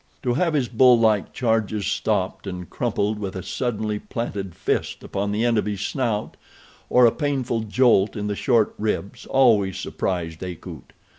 To 0.23 0.33
have 0.33 0.55
his 0.55 0.67
bull 0.67 0.97
like 0.99 1.31
charges 1.31 1.85
stopped 1.85 2.47
and 2.47 2.67
crumpled 2.67 3.19
with 3.19 3.35
a 3.35 3.43
suddenly 3.43 3.99
planted 3.99 4.55
fist 4.55 5.03
upon 5.03 5.31
the 5.31 5.45
end 5.45 5.59
of 5.59 5.67
his 5.67 5.81
snout, 5.81 6.37
or 6.89 7.05
a 7.05 7.11
painful 7.11 7.59
jolt 7.59 8.15
in 8.15 8.25
the 8.25 8.35
short 8.35 8.73
ribs, 8.79 9.27
always 9.27 9.77
surprised 9.77 10.41
Akut. 10.43 10.93